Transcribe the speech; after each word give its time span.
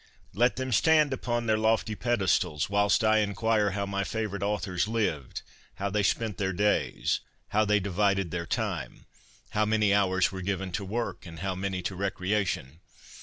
Let 0.33 0.55
them 0.55 0.71
stand 0.71 1.13
upon 1.13 1.45
their 1.45 1.59
lofty 1.59 1.93
pedestals, 1.93 2.71
whilst 2.71 3.03
I 3.03 3.19
inquire 3.19 3.69
how 3.69 3.85
my 3.85 4.03
favourite 4.03 4.41
authors 4.41 4.87
lived, 4.87 5.43
how 5.75 5.91
they 5.91 6.01
spent 6.01 6.39
their 6.39 6.53
days, 6.53 7.19
how 7.49 7.65
they 7.65 7.79
divided 7.79 8.31
their 8.31 8.47
time, 8.47 9.05
how 9.51 9.67
many 9.67 9.93
hours 9.93 10.31
were 10.31 10.41
given 10.41 10.71
to 10.71 10.83
work 10.83 11.27
and 11.27 11.41
how 11.41 11.53
many 11.53 11.83
to 11.83 11.93
recreation. 11.95 12.79